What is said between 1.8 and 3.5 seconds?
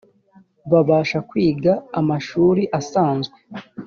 amashuri azanzwe